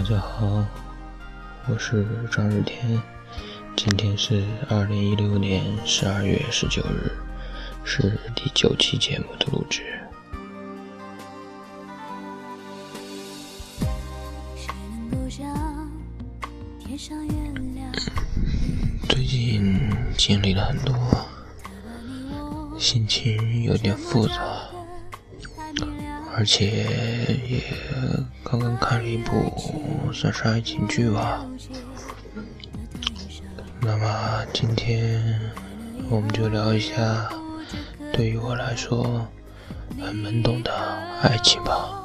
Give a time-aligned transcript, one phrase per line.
[0.00, 0.64] 大家好，
[1.68, 2.98] 我是张日天，
[3.76, 7.12] 今天是二零一六年十二月十九日，
[7.84, 9.82] 是第九期节目的录制。
[19.06, 20.96] 最近经历了很多，
[22.78, 24.69] 心情有点复杂。
[26.40, 26.66] 而且
[27.46, 27.62] 也
[28.42, 31.44] 刚刚看了一部算是爱情剧吧。
[33.82, 35.38] 那么今天
[36.08, 37.28] 我们就聊一下
[38.10, 39.28] 对于我来说
[40.00, 40.72] 很懵懂的
[41.20, 42.00] 爱情吧。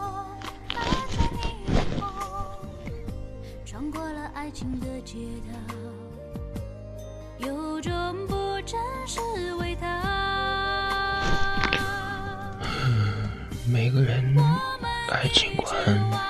[13.68, 14.24] 每个人
[15.26, 15.74] 爱情观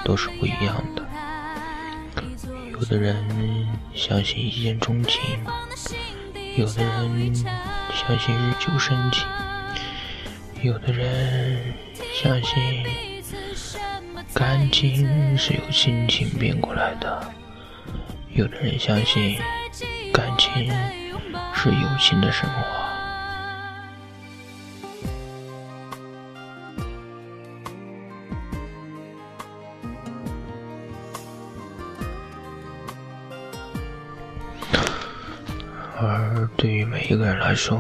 [0.06, 1.06] 都是不一样的，
[2.72, 5.20] 有的人相信一见钟情，
[6.56, 9.28] 有的人相信日久生情，
[10.62, 11.74] 有的人
[12.14, 12.86] 相信
[14.34, 17.34] 感情是由心情变过来的，
[18.30, 19.38] 有的人相信
[20.14, 20.72] 感情
[21.54, 22.85] 是友情的升华。
[37.16, 37.80] 一个人来说，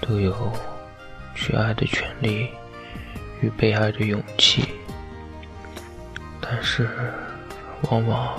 [0.00, 0.52] 都有
[1.36, 2.48] 去爱的权利
[3.40, 4.64] 与被爱的勇气，
[6.40, 6.90] 但是
[7.82, 8.36] 往往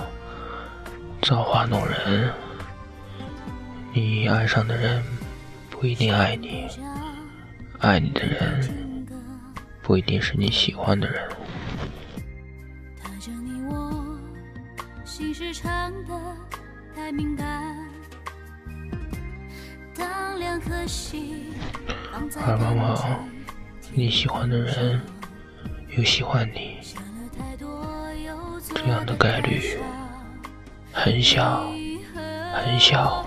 [1.22, 2.30] 造化弄人，
[3.94, 5.02] 你爱上的人
[5.70, 6.68] 不一定爱你，
[7.78, 9.06] 爱你的人
[9.80, 11.26] 不一定是你喜欢的人。
[22.40, 23.28] 而往往
[23.92, 25.00] 你喜欢的人
[25.96, 26.78] 又喜欢你，
[28.74, 29.78] 这样的概率
[30.92, 31.70] 很小
[32.54, 33.24] 很小。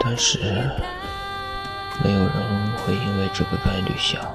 [0.00, 0.38] 但是
[2.02, 4.34] 没有人会因为这个概率小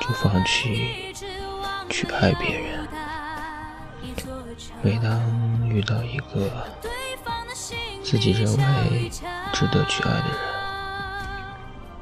[0.00, 1.12] 就放弃
[1.94, 2.88] 去爱别人。
[4.82, 5.22] 每当
[5.68, 6.50] 遇到一个
[8.02, 9.08] 自己认为
[9.52, 10.36] 值得去爱的人，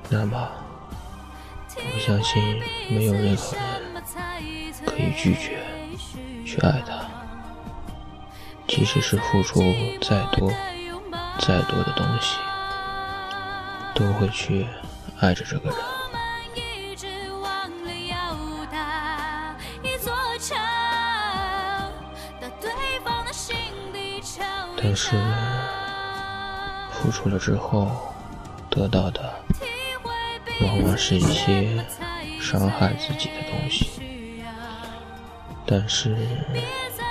[0.09, 0.49] 那么
[1.77, 2.43] 我相信
[2.89, 4.03] 没有任何人
[4.87, 5.63] 可以拒绝
[6.47, 7.05] 去爱他，
[8.67, 9.61] 即使是付出
[10.01, 10.51] 再多
[11.39, 12.39] 再多的东西，
[13.95, 14.67] 都会去
[15.21, 15.79] 爱着这个人。
[24.83, 25.17] 但是，
[26.91, 27.89] 付出了之后
[28.69, 29.33] 得到的，
[30.61, 31.85] 往往是一些
[32.41, 34.43] 伤害自己的东西。
[35.65, 36.17] 但是，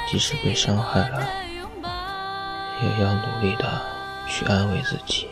[0.09, 1.26] 即使被伤害了，
[2.84, 3.82] 也要努力的
[4.28, 5.30] 去安慰自己，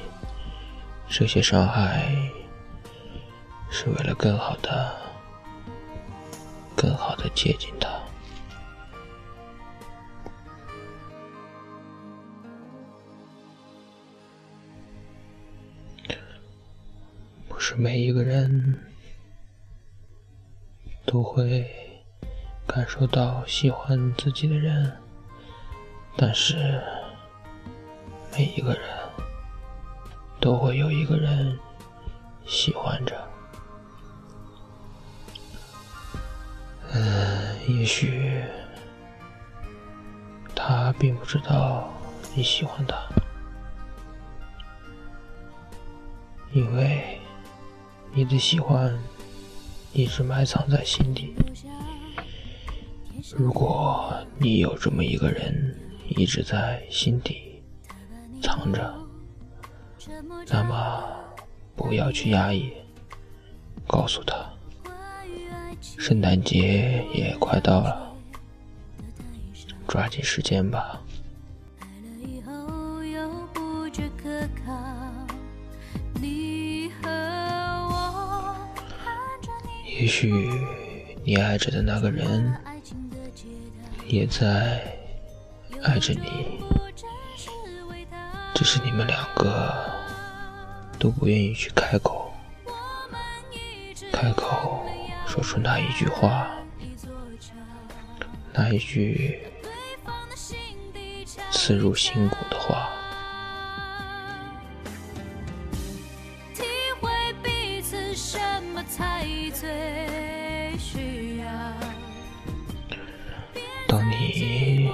[1.10, 2.10] 这些伤害
[3.70, 4.96] 是为了更好的、
[6.74, 7.70] 更好的接近
[17.82, 18.78] 每一个人
[21.06, 21.66] 都会
[22.68, 24.98] 感受到喜欢自己的人，
[26.18, 26.84] 但是
[28.34, 28.82] 每一个人
[30.42, 31.58] 都会有一个人
[32.46, 33.16] 喜欢着。
[36.92, 38.44] 嗯，也许
[40.54, 41.90] 他并不知道
[42.36, 42.98] 你喜欢他，
[46.52, 47.18] 因为。
[48.20, 48.94] 你的喜欢
[49.94, 51.34] 一直埋藏在心底。
[53.38, 55.80] 如果你有这么一个人
[56.10, 57.64] 一直在心底
[58.42, 58.94] 藏着，
[60.50, 61.02] 那么
[61.78, 62.74] 不要去压抑，
[63.88, 64.36] 告诉他，
[65.98, 68.14] 圣诞节也快到了，
[69.88, 71.02] 抓紧时间吧。
[80.10, 80.52] 也许
[81.24, 82.52] 你爱着的那个人
[84.08, 84.82] 也在
[85.84, 86.60] 爱着你，
[88.56, 89.72] 只是你们两个
[90.98, 92.34] 都不愿意去开口，
[94.12, 94.84] 开口
[95.28, 96.50] 说出那一句话，
[98.52, 99.44] 那一句
[101.52, 102.79] 刺入心骨的话。
[113.90, 114.92] 当你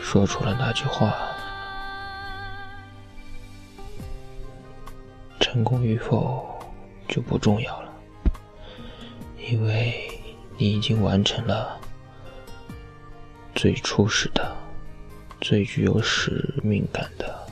[0.00, 1.14] 说出了那句话，
[5.38, 6.58] 成功与否
[7.06, 7.92] 就不重要了，
[9.36, 10.10] 因为
[10.56, 11.78] 你已经完成了
[13.54, 14.56] 最初始的、
[15.42, 17.46] 最具有使命感的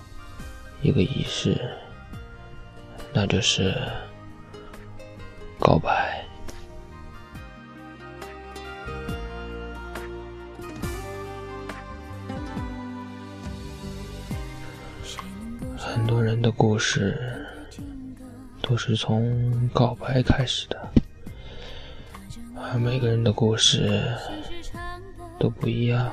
[0.81, 1.71] 一个仪式，
[3.13, 3.77] 那就是
[5.61, 5.92] 告白。
[16.57, 17.47] 故事
[18.61, 20.93] 都是从告白开始的，
[22.57, 24.03] 而每个人的故事
[25.39, 26.13] 都不一样。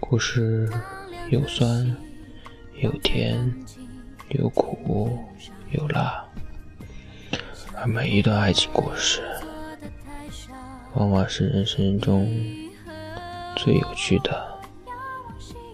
[0.00, 0.70] 故事
[1.30, 1.96] 有酸，
[2.80, 3.54] 有甜，
[4.28, 5.18] 有苦，
[5.70, 6.24] 有辣，
[7.76, 9.22] 而每一段爱情故事，
[10.94, 12.28] 往往是人生中
[13.56, 14.54] 最有趣的。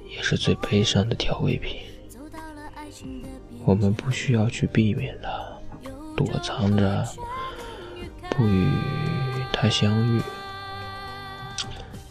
[0.09, 1.81] 也是最悲伤的调味品，
[3.71, 5.31] 我们不需要去避免它，
[6.17, 7.07] 躲藏着，
[8.29, 8.69] 不与
[9.53, 10.21] 它相遇。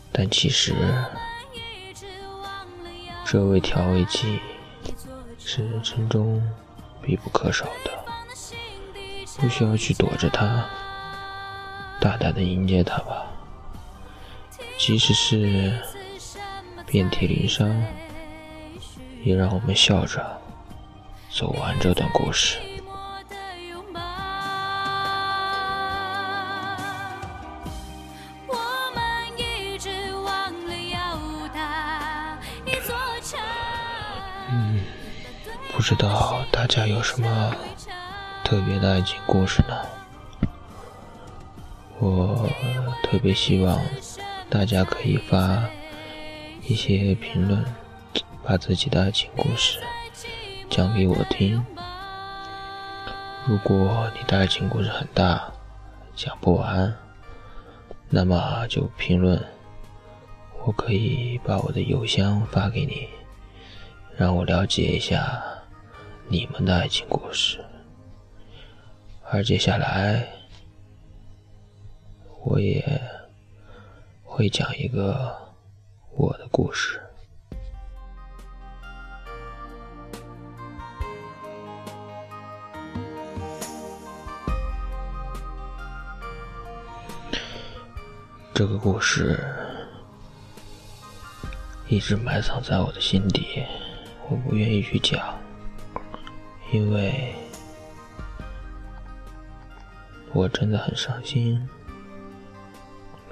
[0.10, 0.74] 但其实，
[3.26, 4.40] 这味调味剂
[5.38, 6.42] 是人生中
[7.02, 7.92] 必不可少的，
[9.38, 10.64] 不需要去躲着它，
[12.00, 13.26] 大胆的迎接它吧，
[14.78, 15.74] 即使是
[16.88, 17.70] 遍体鳞伤。
[19.22, 20.39] 也让我们笑着
[21.40, 22.60] 走完这段故事。
[34.50, 34.82] 嗯，
[35.72, 37.56] 不知道大家有什么
[38.44, 39.78] 特别的爱情故事呢？
[42.00, 42.50] 我
[43.02, 43.80] 特别希望
[44.50, 45.64] 大家可以发
[46.64, 47.66] 一些评论。
[48.44, 49.80] 把自己的爱情故事
[50.80, 51.62] 讲给我听。
[53.46, 55.52] 如果你的爱情故事很大，
[56.16, 56.96] 讲不完，
[58.08, 59.46] 那么就评论，
[60.64, 63.10] 我可以把我的邮箱发给你，
[64.16, 65.44] 让我了解一下
[66.30, 67.60] 你们的爱情故事。
[69.30, 70.26] 而接下来，
[72.46, 73.02] 我也
[74.24, 75.36] 会讲一个
[76.16, 77.02] 我的故事。
[88.60, 89.40] 这个故事
[91.88, 93.64] 一直埋藏在我的心底，
[94.28, 95.34] 我不愿意去讲，
[96.74, 97.34] 因为
[100.34, 101.66] 我真的很伤心，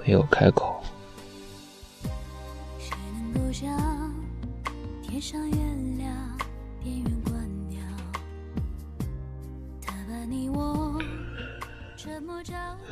[0.02, 0.82] 没有开口。
[5.02, 5.56] 天上月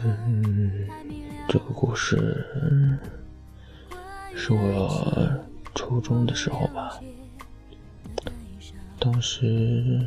[0.05, 0.89] 嗯，
[1.49, 2.47] 这个故事
[4.35, 5.29] 是我
[5.75, 6.99] 初中的时候吧。
[8.99, 10.01] 当时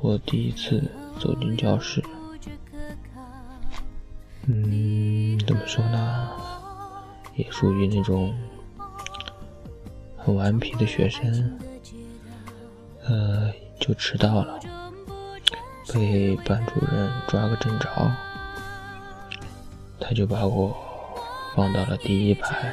[0.00, 0.82] 我第一次
[1.18, 2.02] 走进教室，
[4.46, 6.30] 嗯，怎么说呢，
[7.34, 8.34] 也属于那种
[10.16, 11.58] 很顽皮的学生，
[13.04, 14.58] 呃，就迟到了，
[15.92, 17.88] 被班主任抓个正着。
[20.08, 20.74] 他就把我
[21.54, 22.72] 放到了第一排，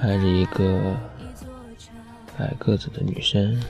[0.00, 0.94] 挨着一个
[2.38, 3.60] 矮个子的女生。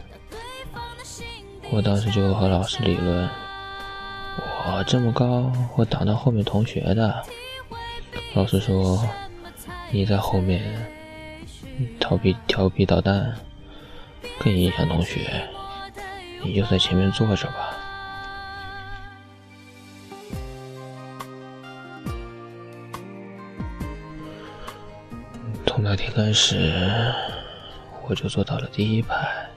[1.71, 3.27] 我当时就和老师理论：
[4.37, 7.25] 我这么高，我挡到后面同学的。
[8.35, 9.03] 老师说
[9.91, 10.87] ：“你在后面
[11.99, 13.35] 调皮调皮捣蛋，
[14.39, 15.49] 更影响同学，
[16.45, 17.68] 你就在前面坐着吧。”
[25.79, 26.75] 从那天开始，
[28.09, 29.49] 我就坐到了第一排。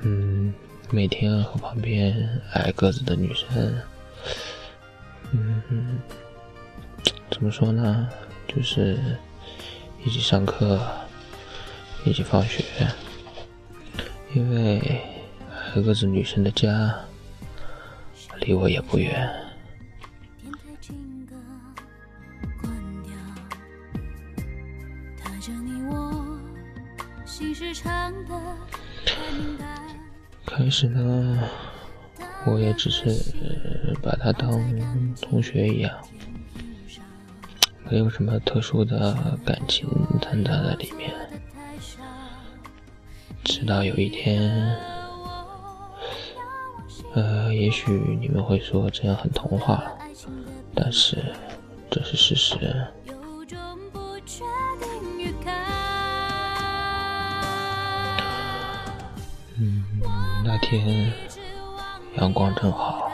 [0.00, 0.54] 嗯，
[0.90, 3.78] 每天和旁边矮个子的女生，
[5.32, 6.00] 嗯，
[7.30, 8.08] 怎么说呢？
[8.48, 8.98] 就是
[10.06, 10.80] 一起上课，
[12.06, 12.64] 一起放学。
[14.32, 16.98] 因为矮矮个子女生的家
[18.40, 19.30] 离我也不远。
[30.64, 31.46] 开始呢，
[32.46, 33.14] 我也只是
[34.02, 34.50] 把他当
[35.20, 35.94] 同学一样，
[37.90, 39.86] 没有什么特殊的感情
[40.22, 41.12] 掺杂在里面。
[43.44, 44.74] 直到有一天，
[47.12, 49.84] 呃，也许你们会说这样很童话，
[50.74, 51.18] 但是
[51.90, 52.86] 这是事实。
[60.54, 61.12] 那天
[62.14, 63.10] 阳光正好，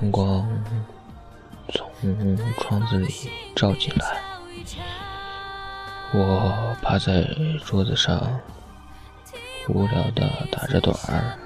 [0.00, 0.44] 阳光
[1.72, 4.20] 从窗子里照进来，
[6.12, 7.24] 我趴在
[7.64, 8.40] 桌子上，
[9.68, 11.38] 无聊的打着盹儿。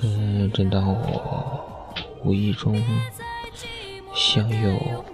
[0.00, 1.94] 嗯，正当我
[2.24, 2.82] 无意中
[4.14, 5.04] 向右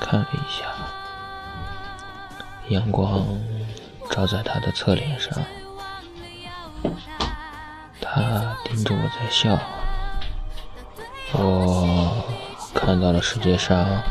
[0.00, 0.64] 看了一下，
[2.70, 3.26] 阳光
[4.08, 5.38] 照在他的侧脸上。
[8.72, 9.58] 他盯着我在笑，
[11.34, 12.24] 我
[12.74, 14.02] 看到了世界上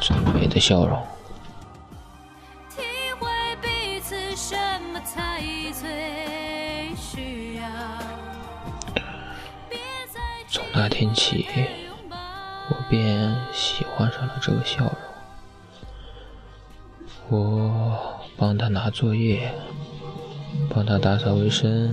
[0.00, 1.00] 最美的笑容。
[10.48, 11.46] 从那天起，
[12.70, 14.96] 我便喜欢上了这个笑容。
[17.28, 19.54] 我帮他拿作业。
[20.72, 21.90] 帮他打扫卫生，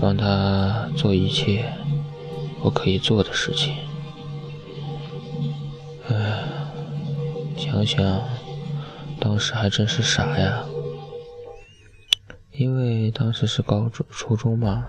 [0.00, 1.72] 帮他做一切
[2.62, 3.74] 我可以做的事情。
[6.08, 6.44] 唉，
[7.56, 8.22] 想想
[9.18, 10.64] 当时还真是傻呀，
[12.52, 14.86] 因为当时是高中、初中嘛，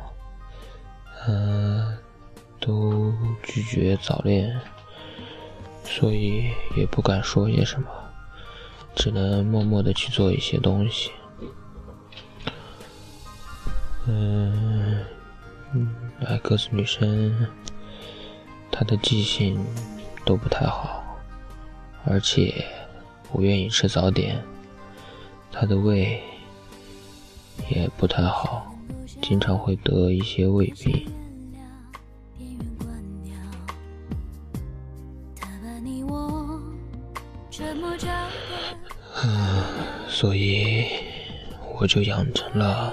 [1.27, 1.97] 嗯，
[2.59, 4.59] 都拒绝早恋，
[5.83, 7.87] 所以也不敢说些什么，
[8.95, 11.11] 只能默默的去做一些东西。
[14.09, 14.86] 嗯，
[16.25, 17.47] 矮个子女生，
[18.71, 19.63] 她的记性
[20.25, 21.03] 都不太好，
[22.05, 22.65] 而且
[23.31, 24.43] 不愿意吃早点，
[25.51, 26.21] 她的胃
[27.69, 28.73] 也不太好，
[29.21, 31.05] 经常会得一些胃病。
[40.09, 40.87] 所以
[41.79, 42.91] 我就养成了。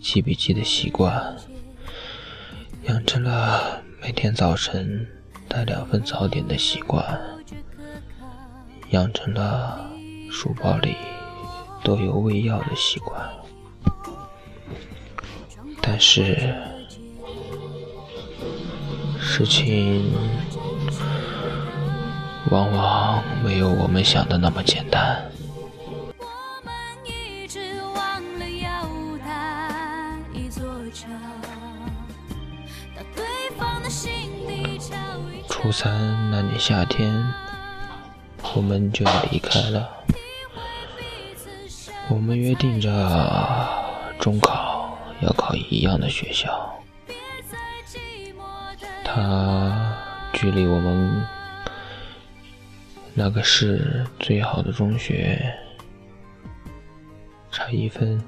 [0.00, 1.36] 记笔记的习惯，
[3.08, 5.08] 成了每天早晨
[5.48, 7.18] 带两份早点的习惯，
[8.90, 9.90] 养成了
[10.30, 10.94] 书包里
[11.82, 13.18] 都有胃药的习惯。
[15.80, 16.54] 但是，
[19.18, 20.12] 事情
[22.50, 25.24] 往往没有我们想的那么简单。
[35.68, 37.12] 初三那年夏天，
[38.54, 39.86] 我们就要离开了。
[42.08, 42.90] 我们约定着
[44.18, 46.74] 中考要考一样的学校。
[49.04, 49.94] 他
[50.32, 51.22] 距离我们
[53.12, 55.54] 那个市最好的中学
[57.50, 58.18] 差一分。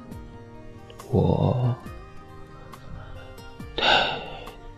[1.10, 1.74] 我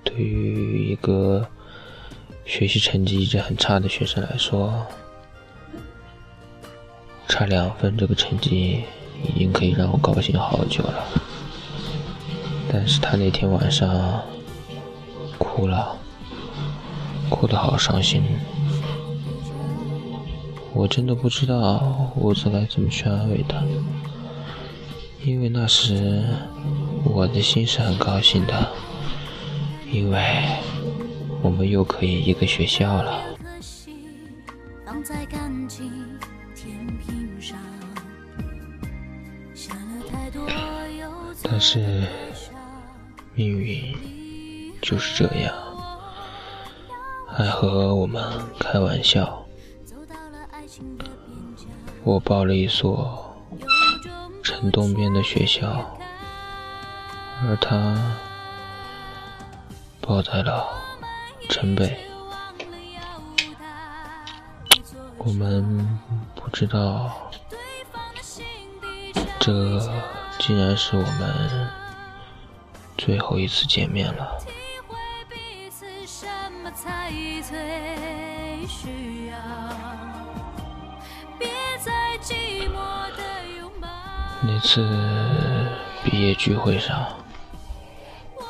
[0.04, 1.44] 对于一个。
[2.44, 4.86] 学习成绩一直很差的学生来说，
[7.28, 8.84] 差两分这个成绩
[9.24, 11.04] 已经可以让我高兴好久了。
[12.70, 14.22] 但是他那天晚上
[15.38, 15.96] 哭了，
[17.30, 18.22] 哭得好伤心。
[20.74, 23.62] 我真的不知道我该怎么去安慰他，
[25.22, 26.24] 因为那时
[27.04, 28.68] 我的心是很高兴的，
[29.90, 30.61] 因为。
[31.42, 33.20] 我们又可以一个学校了，
[41.42, 42.06] 但是
[43.34, 43.92] 命运
[44.80, 45.52] 就是这样，
[47.26, 48.22] 还和我们
[48.60, 49.44] 开玩笑。
[52.04, 53.36] 我报了一所
[54.42, 55.68] 城东边的学校，
[57.44, 57.96] 而他
[60.00, 60.81] 报在了。
[61.52, 61.94] 城北，
[65.18, 65.86] 我们
[66.34, 67.30] 不知道
[69.38, 69.78] 这
[70.38, 71.68] 竟然是我们
[72.96, 74.38] 最后一次见面了。
[84.40, 85.68] 那次
[86.02, 87.14] 毕业聚会上，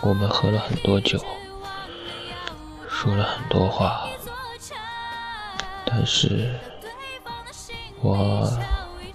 [0.02, 1.18] 我们喝了很多酒，
[3.02, 4.08] 说了很多话，
[5.84, 6.54] 但是
[8.00, 8.48] 我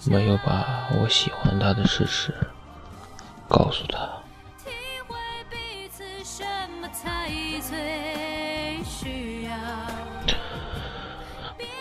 [0.04, 2.36] 没有把我喜欢他的事实
[3.48, 4.06] 告诉他。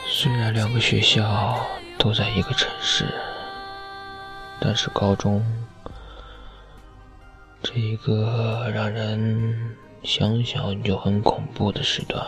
[0.09, 1.59] 虽然两个学校
[1.99, 3.05] 都在一个城市。
[4.61, 5.45] 但是高中
[7.63, 12.25] 这一个让人想想就很恐怖的时段，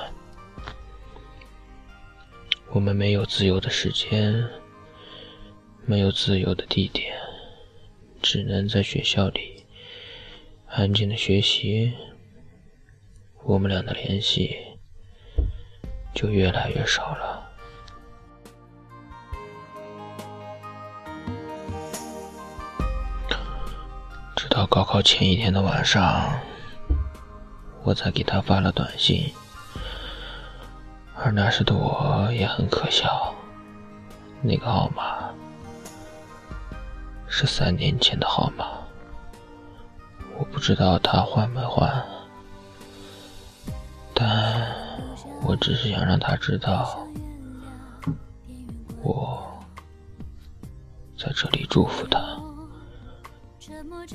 [2.73, 4.45] 我们没有自由的时间，
[5.87, 7.17] 没有自由的地点，
[8.21, 9.65] 只能在学校里
[10.67, 11.93] 安静的学习。
[13.45, 14.57] 我们俩的联系
[16.13, 17.49] 就越来越少了。
[24.35, 26.41] 直到高考前一天的晚上，
[27.89, 29.33] 我才给他发了短信，
[31.17, 33.35] 而那时的我也很可笑，
[34.43, 35.31] 那个号码
[37.27, 38.67] 是三年前的号码，
[40.37, 42.05] 我不知道他换没换，
[44.13, 44.71] 但
[45.41, 47.09] 我只是想让他知道，
[49.03, 49.65] 我
[51.17, 52.21] 在这里祝福他。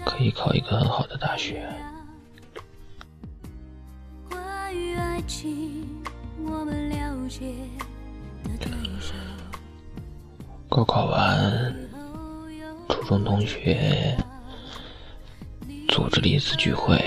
[0.05, 1.67] 可以考一个很好的大学。
[5.13, 5.87] 爱情，
[6.43, 7.53] 我们了解
[10.67, 11.75] 高考完，
[12.89, 14.17] 初中同学
[15.89, 16.99] 组织了一次聚会，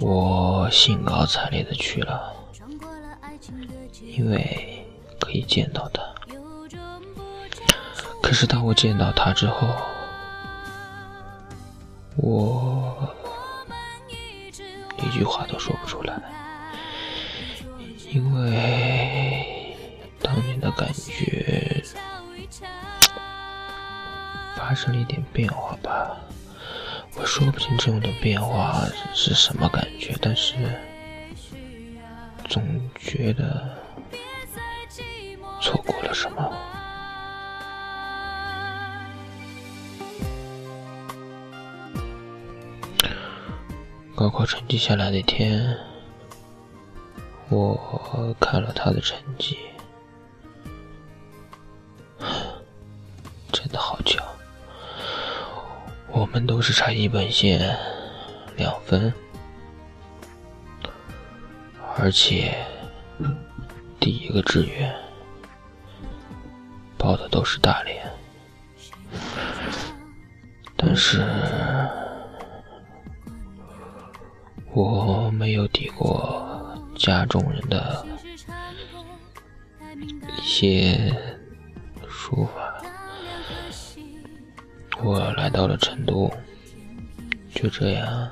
[0.00, 2.32] 我兴高采烈的去了，
[4.00, 4.82] 因为
[5.20, 6.02] 可以见到他。
[8.22, 9.68] 可是当我见到他之后，
[12.16, 12.83] 我
[15.04, 16.18] 一句话都说不出来，
[18.10, 19.76] 因为
[20.20, 21.82] 当年的感觉
[24.56, 26.16] 发生了一点变化吧。
[27.16, 30.54] 我说不清这种的变化是什么感觉，但是
[32.48, 32.62] 总
[32.98, 33.76] 觉得
[35.60, 36.53] 错过了什么。
[44.24, 45.76] 高考成绩下来那天，
[47.50, 49.58] 我看了他的成绩，
[53.52, 54.24] 真的好巧，
[56.10, 57.78] 我们都是差一本线
[58.56, 59.12] 两分，
[61.98, 62.56] 而且
[64.00, 64.90] 第一个志愿
[66.96, 68.10] 报的都是大连，
[70.78, 71.22] 但是。
[74.74, 78.04] 我没有抵过家中人的
[80.36, 81.14] 一些
[82.08, 82.82] 说法，
[85.00, 86.28] 我来到了成都，
[87.54, 88.28] 就这样，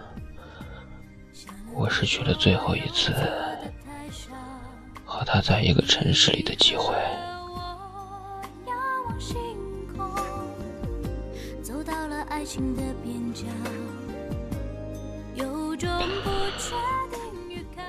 [1.75, 3.13] 我失去了最后一次
[5.05, 6.93] 和他在一个城市里的机会。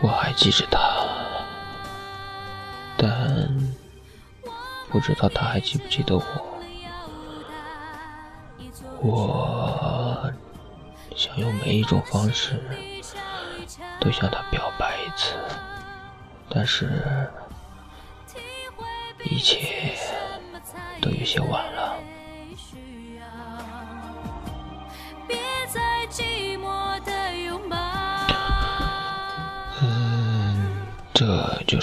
[0.02, 0.80] 我还记着他，
[2.98, 3.48] 但
[4.90, 6.24] 不知道他还记不记得我。
[9.02, 10.32] 我
[11.16, 12.62] 想用每一种方式
[14.00, 15.36] 都向他表白一次，
[16.50, 17.30] 但是，
[19.26, 19.98] 一切
[21.02, 21.73] 都有些晚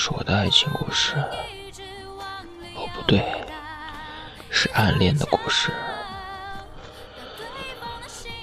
[0.02, 1.14] 是我的爱情故事。
[2.74, 3.22] 哦，不对，
[4.48, 5.70] 是暗恋的故事。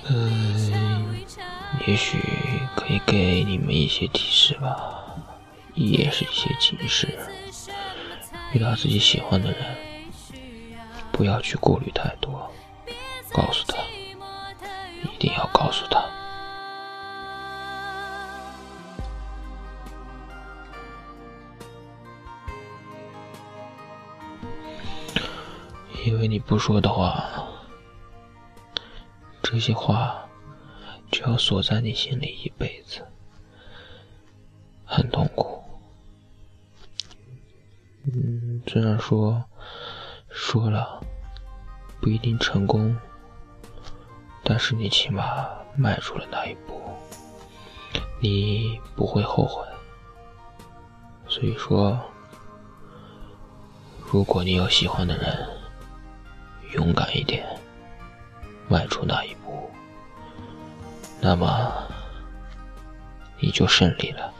[0.07, 1.17] 嗯，
[1.87, 2.19] 也许
[2.75, 5.03] 可以给你们一些提示吧，
[5.73, 7.07] 也是一些警示。
[8.53, 9.65] 遇到自己喜欢的人，
[11.11, 12.51] 不要去顾虑太多，
[13.33, 13.79] 告诉他，
[15.01, 16.06] 一定要告诉他。
[26.27, 27.47] 你不说的话，
[29.41, 30.27] 这些话
[31.11, 33.05] 就要锁在你心里一辈子，
[34.85, 35.63] 很痛苦。
[38.03, 39.43] 嗯，虽然说
[40.29, 41.01] 说了
[42.01, 42.95] 不一定成功，
[44.43, 46.81] 但是你起码迈出了那一步，
[48.19, 49.65] 你不会后悔。
[51.29, 51.99] 所以说，
[54.09, 55.56] 如果你有喜欢的人，
[56.73, 57.45] 勇敢一点，
[58.67, 59.69] 迈出那一步，
[61.21, 61.71] 那么
[63.39, 64.33] 你就胜利了。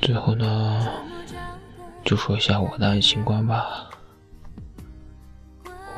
[0.00, 0.88] 最后呢，
[2.02, 3.90] 就说一下我的爱情观吧。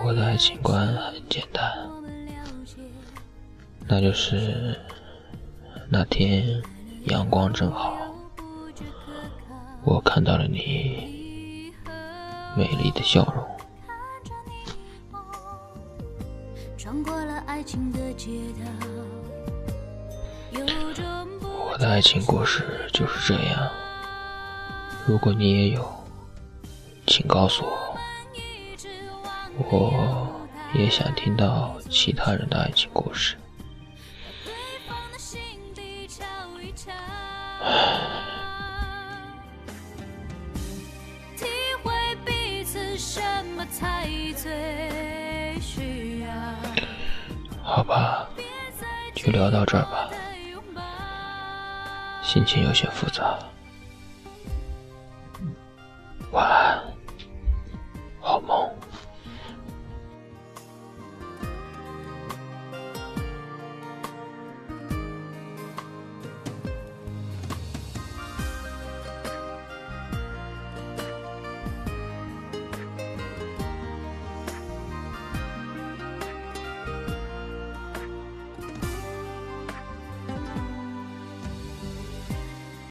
[0.02, 1.62] 我的爱情观很简单，
[3.92, 4.78] 那就是
[5.88, 6.62] 那天
[7.06, 7.98] 阳光正好，
[9.82, 11.74] 我看到了你
[12.56, 13.44] 美丽的笑容。
[21.68, 23.68] 我的爱情故事就是这样。
[25.04, 25.84] 如果你也有，
[27.08, 27.98] 请告诉我，
[29.68, 30.28] 我
[30.74, 33.34] 也想听到其他人的爱情故事。
[43.00, 43.18] 什
[43.56, 46.28] 么才最需要
[47.62, 48.28] 好吧，
[49.14, 50.10] 就聊到这儿吧，
[52.22, 53.38] 心情有些复杂。
[56.30, 56.89] 晚安。